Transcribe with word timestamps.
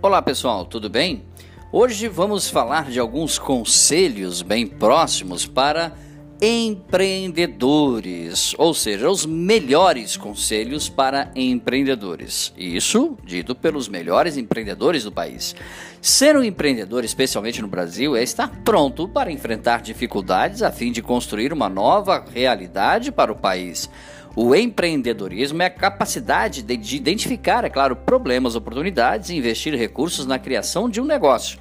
Olá 0.00 0.22
pessoal, 0.22 0.64
tudo 0.64 0.88
bem? 0.88 1.24
Hoje 1.72 2.06
vamos 2.06 2.48
falar 2.48 2.88
de 2.88 3.00
alguns 3.00 3.36
conselhos 3.36 4.42
bem 4.42 4.64
próximos 4.64 5.44
para 5.44 5.92
empreendedores, 6.40 8.54
ou 8.56 8.72
seja, 8.72 9.10
os 9.10 9.26
melhores 9.26 10.16
conselhos 10.16 10.88
para 10.88 11.32
empreendedores. 11.34 12.52
Isso 12.56 13.18
dito 13.24 13.56
pelos 13.56 13.88
melhores 13.88 14.36
empreendedores 14.36 15.02
do 15.02 15.10
país. 15.10 15.56
Ser 16.00 16.36
um 16.36 16.44
empreendedor, 16.44 17.04
especialmente 17.04 17.60
no 17.60 17.66
Brasil, 17.66 18.14
é 18.14 18.22
estar 18.22 18.48
pronto 18.64 19.08
para 19.08 19.32
enfrentar 19.32 19.82
dificuldades 19.82 20.62
a 20.62 20.70
fim 20.70 20.92
de 20.92 21.02
construir 21.02 21.52
uma 21.52 21.68
nova 21.68 22.24
realidade 22.32 23.10
para 23.10 23.32
o 23.32 23.36
país. 23.36 23.90
O 24.36 24.54
empreendedorismo 24.54 25.60
é 25.62 25.66
a 25.66 25.70
capacidade 25.70 26.62
de, 26.62 26.76
de 26.76 26.96
identificar, 26.96 27.64
é 27.64 27.70
claro, 27.70 27.96
problemas, 27.96 28.54
oportunidades 28.54 29.30
e 29.30 29.36
investir 29.36 29.74
recursos 29.74 30.24
na 30.24 30.38
criação 30.38 30.88
de 30.88 31.00
um 31.00 31.04
negócio. 31.04 31.58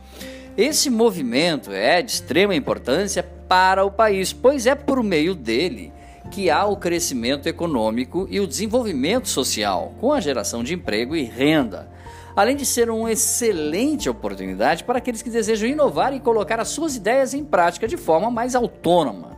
Esse 0.58 0.90
movimento 0.90 1.72
é 1.72 2.02
de 2.02 2.10
extrema 2.10 2.56
importância 2.56 3.22
para 3.22 3.86
o 3.86 3.92
país, 3.92 4.34
pois 4.34 4.66
é 4.66 4.74
por 4.74 5.04
meio 5.04 5.36
dele 5.36 5.94
que 6.32 6.50
há 6.50 6.66
o 6.66 6.76
crescimento 6.76 7.48
econômico 7.48 8.28
e 8.28 8.40
o 8.40 8.48
desenvolvimento 8.48 9.30
social, 9.30 9.94
com 10.00 10.12
a 10.12 10.20
geração 10.20 10.64
de 10.64 10.74
emprego 10.74 11.16
e 11.16 11.22
renda. 11.22 11.88
Além 12.36 12.56
de 12.56 12.66
ser 12.66 12.90
uma 12.90 13.12
excelente 13.12 14.10
oportunidade 14.10 14.84
para 14.84 14.98
aqueles 14.98 15.22
que 15.22 15.30
desejam 15.30 15.70
inovar 15.70 16.12
e 16.16 16.20
colocar 16.20 16.60
as 16.60 16.70
suas 16.70 16.96
ideias 16.96 17.36
em 17.36 17.46
prática 17.46 17.88
de 17.88 17.96
forma 17.96 18.32
mais 18.32 18.56
autônoma. 18.56 19.38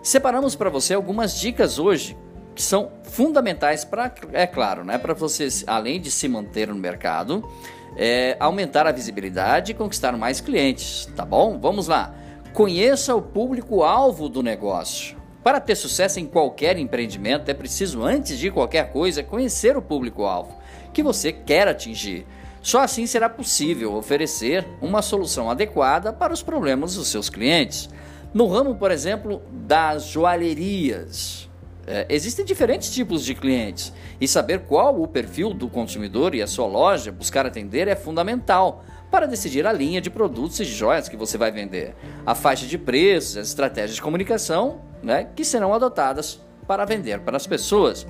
Separamos 0.00 0.54
para 0.54 0.70
você 0.70 0.94
algumas 0.94 1.40
dicas 1.40 1.76
hoje 1.76 2.16
que 2.56 2.62
são 2.62 2.90
fundamentais 3.02 3.84
para, 3.84 4.10
é 4.32 4.46
claro, 4.46 4.82
né, 4.82 4.96
para 4.96 5.12
você, 5.12 5.46
além 5.66 6.00
de 6.00 6.10
se 6.10 6.26
manter 6.26 6.68
no 6.68 6.74
mercado, 6.74 7.46
é, 7.94 8.34
aumentar 8.40 8.86
a 8.86 8.92
visibilidade 8.92 9.72
e 9.72 9.74
conquistar 9.74 10.16
mais 10.16 10.40
clientes, 10.40 11.06
tá 11.14 11.24
bom? 11.24 11.58
Vamos 11.58 11.86
lá. 11.86 12.14
Conheça 12.54 13.14
o 13.14 13.20
público-alvo 13.20 14.28
do 14.28 14.42
negócio. 14.42 15.16
Para 15.44 15.60
ter 15.60 15.76
sucesso 15.76 16.18
em 16.18 16.26
qualquer 16.26 16.78
empreendimento, 16.78 17.50
é 17.50 17.54
preciso, 17.54 18.02
antes 18.02 18.38
de 18.38 18.50
qualquer 18.50 18.90
coisa, 18.90 19.22
conhecer 19.22 19.76
o 19.76 19.82
público-alvo 19.82 20.56
que 20.92 21.02
você 21.02 21.30
quer 21.30 21.68
atingir. 21.68 22.26
Só 22.62 22.80
assim 22.80 23.06
será 23.06 23.28
possível 23.28 23.94
oferecer 23.94 24.66
uma 24.80 25.02
solução 25.02 25.50
adequada 25.50 26.10
para 26.10 26.32
os 26.32 26.42
problemas 26.42 26.94
dos 26.94 27.08
seus 27.08 27.28
clientes. 27.28 27.88
No 28.32 28.46
ramo, 28.46 28.74
por 28.74 28.90
exemplo, 28.90 29.42
das 29.52 30.06
joalherias, 30.06 31.48
é, 31.86 32.06
existem 32.08 32.44
diferentes 32.44 32.90
tipos 32.90 33.24
de 33.24 33.34
clientes 33.34 33.92
e 34.20 34.26
saber 34.26 34.60
qual 34.60 35.00
o 35.00 35.06
perfil 35.06 35.54
do 35.54 35.68
consumidor 35.68 36.34
e 36.34 36.42
a 36.42 36.46
sua 36.46 36.66
loja 36.66 37.12
buscar 37.12 37.46
atender 37.46 37.86
é 37.86 37.94
fundamental 37.94 38.84
para 39.10 39.26
decidir 39.26 39.66
a 39.66 39.72
linha 39.72 40.00
de 40.00 40.10
produtos 40.10 40.58
e 40.58 40.64
joias 40.64 41.08
que 41.08 41.16
você 41.16 41.38
vai 41.38 41.52
vender, 41.52 41.94
a 42.24 42.34
faixa 42.34 42.66
de 42.66 42.76
preços, 42.76 43.36
as 43.36 43.48
estratégias 43.48 43.94
de 43.94 44.02
comunicação 44.02 44.80
né, 45.02 45.28
que 45.36 45.44
serão 45.44 45.72
adotadas 45.72 46.40
para 46.66 46.84
vender 46.84 47.20
para 47.20 47.36
as 47.36 47.46
pessoas. 47.46 48.06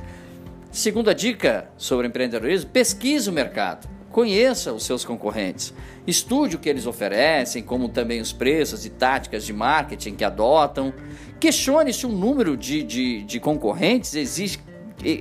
Segunda 0.70 1.14
dica 1.14 1.68
sobre 1.76 2.06
empreendedorismo: 2.06 2.70
pesquise 2.70 3.28
o 3.28 3.32
mercado. 3.32 3.95
Conheça 4.16 4.72
os 4.72 4.86
seus 4.86 5.04
concorrentes, 5.04 5.74
estude 6.06 6.56
o 6.56 6.58
que 6.58 6.70
eles 6.70 6.86
oferecem, 6.86 7.62
como 7.62 7.86
também 7.86 8.18
os 8.18 8.32
preços 8.32 8.86
e 8.86 8.88
táticas 8.88 9.44
de 9.44 9.52
marketing 9.52 10.14
que 10.14 10.24
adotam. 10.24 10.90
Questione 11.38 11.92
se 11.92 12.06
o 12.06 12.08
número 12.08 12.56
de, 12.56 12.82
de, 12.82 13.22
de 13.24 13.38
concorrentes 13.38 14.14
existe. 14.14 14.64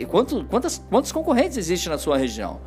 Quanto, 0.10 0.46
quantas, 0.46 0.82
quantos 0.90 1.12
concorrentes 1.12 1.58
existem 1.58 1.92
na 1.92 1.98
sua 1.98 2.18
região? 2.18 2.62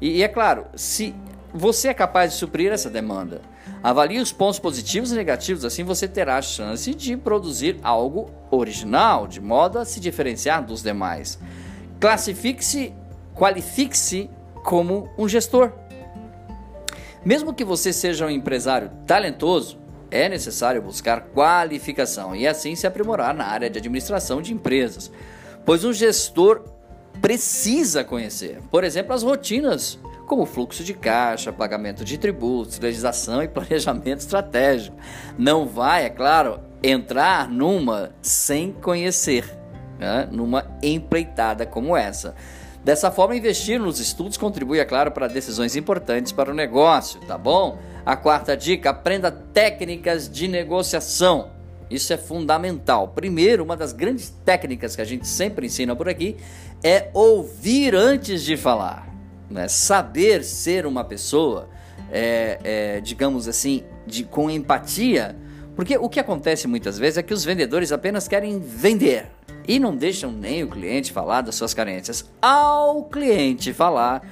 E, 0.00 0.20
e 0.20 0.22
é 0.22 0.28
claro, 0.28 0.64
se 0.74 1.14
você 1.52 1.88
é 1.88 1.94
capaz 1.94 2.32
de 2.32 2.38
suprir 2.38 2.72
essa 2.72 2.88
demanda, 2.88 3.42
avalie 3.82 4.20
os 4.20 4.32
pontos 4.32 4.58
positivos 4.58 5.12
e 5.12 5.14
negativos, 5.14 5.66
assim 5.66 5.84
você 5.84 6.08
terá 6.08 6.38
a 6.38 6.42
chance 6.42 6.94
de 6.94 7.14
produzir 7.14 7.76
algo 7.82 8.30
original, 8.50 9.26
de 9.26 9.38
modo 9.38 9.78
a 9.78 9.84
se 9.84 10.00
diferenciar 10.00 10.64
dos 10.64 10.82
demais. 10.82 11.38
Classifique-se, 12.00 12.94
qualifique-se 13.34 14.30
como 14.64 15.10
um 15.16 15.28
gestor. 15.28 15.72
Mesmo 17.24 17.54
que 17.54 17.64
você 17.64 17.92
seja 17.92 18.26
um 18.26 18.30
empresário 18.30 18.90
talentoso, 19.06 19.78
é 20.10 20.28
necessário 20.28 20.82
buscar 20.82 21.22
qualificação 21.34 22.36
e 22.36 22.46
assim 22.46 22.74
se 22.74 22.86
aprimorar 22.86 23.34
na 23.34 23.46
área 23.46 23.70
de 23.70 23.78
administração 23.78 24.42
de 24.42 24.52
empresas, 24.52 25.10
pois 25.64 25.84
um 25.84 25.92
gestor 25.92 26.62
precisa 27.20 28.04
conhecer, 28.04 28.60
por 28.70 28.84
exemplo, 28.84 29.14
as 29.14 29.22
rotinas 29.22 29.98
como 30.26 30.46
fluxo 30.46 30.82
de 30.82 30.94
caixa, 30.94 31.52
pagamento 31.52 32.04
de 32.04 32.18
tributos, 32.18 32.78
legislação 32.78 33.42
e 33.42 33.48
planejamento 33.48 34.20
estratégico. 34.20 34.96
Não 35.38 35.66
vai, 35.66 36.04
é 36.04 36.10
claro, 36.10 36.60
entrar 36.82 37.48
numa 37.48 38.10
sem 38.22 38.72
conhecer, 38.72 39.44
né? 39.98 40.28
numa 40.30 40.66
empreitada 40.82 41.66
como 41.66 41.96
essa. 41.96 42.34
Dessa 42.84 43.10
forma, 43.10 43.34
investir 43.34 43.80
nos 43.80 43.98
estudos 43.98 44.36
contribui, 44.36 44.78
é 44.78 44.84
claro, 44.84 45.10
para 45.10 45.26
decisões 45.26 45.74
importantes 45.74 46.32
para 46.32 46.50
o 46.50 46.54
negócio, 46.54 47.18
tá 47.20 47.38
bom? 47.38 47.78
A 48.04 48.14
quarta 48.14 48.54
dica: 48.54 48.90
aprenda 48.90 49.30
técnicas 49.30 50.28
de 50.28 50.46
negociação. 50.46 51.50
Isso 51.90 52.12
é 52.12 52.18
fundamental. 52.18 53.08
Primeiro, 53.08 53.64
uma 53.64 53.76
das 53.76 53.92
grandes 53.92 54.34
técnicas 54.44 54.94
que 54.94 55.00
a 55.00 55.04
gente 55.04 55.26
sempre 55.26 55.66
ensina 55.66 55.96
por 55.96 56.08
aqui 56.08 56.36
é 56.82 57.08
ouvir 57.14 57.94
antes 57.94 58.42
de 58.42 58.56
falar. 58.56 59.08
Né? 59.50 59.66
Saber 59.66 60.44
ser 60.44 60.84
uma 60.84 61.04
pessoa, 61.04 61.68
é, 62.10 62.58
é, 62.64 63.00
digamos 63.00 63.48
assim, 63.48 63.82
de, 64.06 64.24
com 64.24 64.50
empatia. 64.50 65.36
Porque 65.74 65.96
o 65.96 66.08
que 66.08 66.20
acontece 66.20 66.66
muitas 66.68 66.98
vezes 66.98 67.16
é 67.16 67.22
que 67.22 67.32
os 67.32 67.44
vendedores 67.44 67.92
apenas 67.92 68.28
querem 68.28 68.60
vender 68.60 69.30
e 69.66 69.78
não 69.78 69.94
deixam 69.94 70.30
nem 70.30 70.62
o 70.62 70.68
cliente 70.68 71.12
falar 71.12 71.40
das 71.40 71.54
suas 71.54 71.74
carências. 71.74 72.30
Ao 72.40 73.04
cliente 73.04 73.72
falar, 73.72 74.22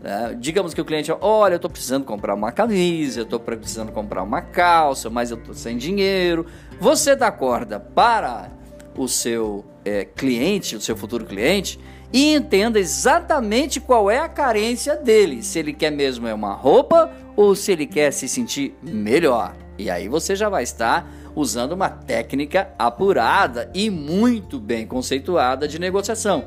né, 0.00 0.36
digamos 0.38 0.74
que 0.74 0.80
o 0.80 0.84
cliente, 0.84 1.10
olha, 1.20 1.54
eu 1.54 1.56
estou 1.56 1.70
precisando 1.70 2.04
comprar 2.04 2.34
uma 2.34 2.52
camisa, 2.52 3.20
eu 3.20 3.24
estou 3.24 3.40
precisando 3.40 3.92
comprar 3.92 4.22
uma 4.22 4.42
calça, 4.42 5.08
mas 5.08 5.30
eu 5.30 5.38
estou 5.38 5.54
sem 5.54 5.76
dinheiro. 5.76 6.46
Você 6.80 7.16
dá 7.16 7.30
corda 7.32 7.80
para 7.80 8.50
o 8.96 9.08
seu 9.08 9.64
é, 9.84 10.04
cliente, 10.04 10.76
o 10.76 10.80
seu 10.80 10.96
futuro 10.96 11.24
cliente, 11.24 11.80
e 12.12 12.34
entenda 12.34 12.78
exatamente 12.78 13.80
qual 13.80 14.10
é 14.10 14.18
a 14.18 14.28
carência 14.28 14.94
dele. 14.94 15.42
Se 15.42 15.58
ele 15.58 15.72
quer 15.72 15.90
mesmo 15.90 16.28
é 16.28 16.34
uma 16.34 16.52
roupa 16.52 17.10
ou 17.34 17.56
se 17.56 17.72
ele 17.72 17.86
quer 17.86 18.12
se 18.12 18.28
sentir 18.28 18.74
melhor. 18.82 19.56
E 19.76 19.90
aí 19.90 20.08
você 20.08 20.36
já 20.36 20.48
vai 20.48 20.62
estar 20.62 21.10
usando 21.34 21.72
uma 21.72 21.88
técnica 21.88 22.70
apurada 22.78 23.70
e 23.74 23.90
muito 23.90 24.58
bem 24.58 24.86
conceituada 24.86 25.66
de 25.66 25.78
negociação. 25.78 26.44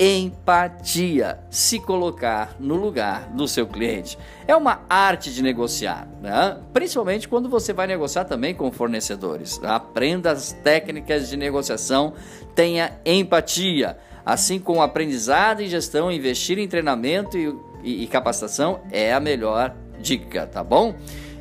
Empatia, 0.00 1.38
se 1.50 1.78
colocar 1.78 2.56
no 2.58 2.74
lugar 2.76 3.28
do 3.34 3.46
seu 3.46 3.66
cliente. 3.66 4.18
É 4.48 4.56
uma 4.56 4.80
arte 4.88 5.32
de 5.32 5.42
negociar, 5.42 6.08
né? 6.20 6.58
principalmente 6.72 7.28
quando 7.28 7.48
você 7.48 7.72
vai 7.72 7.86
negociar 7.86 8.24
também 8.24 8.54
com 8.54 8.72
fornecedores. 8.72 9.62
Aprenda 9.62 10.30
as 10.30 10.52
técnicas 10.52 11.28
de 11.28 11.36
negociação, 11.36 12.14
tenha 12.54 12.98
empatia. 13.04 13.98
Assim 14.24 14.58
como 14.58 14.80
aprendizado 14.80 15.62
e 15.62 15.68
gestão, 15.68 16.10
investir 16.10 16.58
em 16.58 16.68
treinamento 16.68 17.36
e, 17.36 17.54
e, 17.82 18.04
e 18.04 18.06
capacitação 18.06 18.80
é 18.90 19.12
a 19.12 19.20
melhor 19.20 19.74
dica, 20.00 20.46
tá 20.46 20.64
bom? 20.64 20.94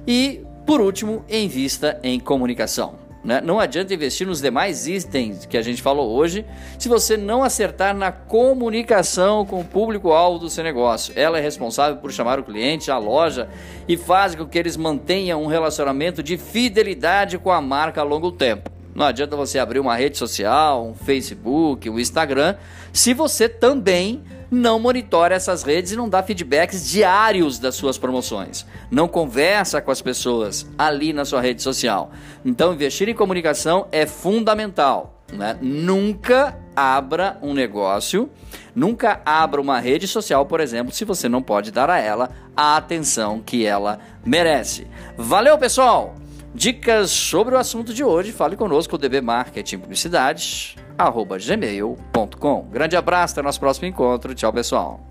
E 0.08 0.44
por 0.72 0.80
último, 0.80 1.26
invista 1.30 2.00
em 2.02 2.18
comunicação. 2.18 2.96
Né? 3.26 3.42
Não 3.42 3.60
adianta 3.60 3.94
investir 3.94 4.26
nos 4.26 4.40
demais 4.40 4.88
itens 4.88 5.46
que 5.46 5.58
a 5.58 5.62
gente 5.62 5.82
falou 5.82 6.10
hoje 6.10 6.46
se 6.80 6.88
você 6.88 7.18
não 7.18 7.44
acertar 7.44 7.94
na 7.94 8.10
comunicação 8.10 9.46
com 9.46 9.60
o 9.60 9.66
público-alvo 9.66 10.40
do 10.40 10.50
seu 10.50 10.64
negócio. 10.64 11.14
Ela 11.18 11.40
é 11.40 11.42
responsável 11.42 11.98
por 11.98 12.10
chamar 12.10 12.40
o 12.40 12.44
cliente 12.46 12.90
à 12.90 12.98
loja 12.98 13.50
e 13.86 13.98
faz 13.98 14.34
com 14.34 14.46
que 14.46 14.58
eles 14.58 14.78
mantenham 14.78 15.44
um 15.44 15.48
relacionamento 15.48 16.24
de 16.24 16.38
fidelidade 16.38 17.38
com 17.38 17.52
a 17.52 17.60
marca 17.60 18.00
a 18.00 18.06
longo 18.06 18.32
tempo. 18.32 18.71
Não 18.94 19.06
adianta 19.06 19.36
você 19.36 19.58
abrir 19.60 19.80
uma 19.80 19.96
rede 19.96 20.18
social, 20.18 20.86
um 20.86 20.94
Facebook, 20.94 21.90
um 21.90 22.00
Instagram, 22.00 22.56
se 22.92 23.14
você 23.14 23.48
também 23.48 24.24
não 24.52 24.78
monitora 24.78 25.34
essas 25.34 25.64
redes 25.64 25.94
e 25.94 25.96
não 25.96 26.10
dá 26.10 26.22
feedbacks 26.22 26.90
diários 26.90 27.58
das 27.58 27.76
suas 27.76 27.98
promoções. 27.98 28.66
Não 28.92 29.08
conversa 29.08 29.82
com 29.82 29.92
as 29.92 30.02
pessoas 30.02 30.70
ali 30.78 31.14
na 31.14 31.24
sua 31.24 31.40
rede 31.40 31.62
social. 31.62 32.12
Então, 32.44 32.74
investir 32.74 33.08
em 33.08 33.16
comunicação 33.16 33.88
é 33.94 34.06
fundamental. 34.06 35.22
Né? 35.32 35.58
Nunca 35.62 36.58
abra 36.76 37.38
um 37.42 37.54
negócio, 37.54 38.30
nunca 38.76 39.22
abra 39.26 39.62
uma 39.62 39.80
rede 39.80 40.06
social, 40.06 40.46
por 40.46 40.60
exemplo, 40.60 40.94
se 40.94 41.06
você 41.06 41.30
não 41.30 41.42
pode 41.42 41.72
dar 41.72 41.90
a 41.90 41.98
ela 41.98 42.30
a 42.56 42.76
atenção 42.76 43.42
que 43.42 43.66
ela 43.66 44.00
merece. 44.26 44.86
Valeu, 45.16 45.58
pessoal! 45.58 46.16
Dicas 46.54 47.12
sobre 47.12 47.56
o 47.56 47.58
assunto 47.58 47.94
de 47.94 48.04
hoje, 48.04 48.32
fale 48.32 48.58
conosco, 48.58 48.96
o 48.96 48.98
DB 48.98 49.22
Marketing 49.22 49.78
Publicidade, 49.78 50.76
arroba 50.98 51.38
gmail.com. 51.38 52.68
Grande 52.70 52.98
abraço, 52.98 53.34
até 53.34 53.42
nosso 53.42 53.60
próximo 53.60 53.88
encontro. 53.88 54.36
Tchau, 54.36 54.52
pessoal. 54.52 55.11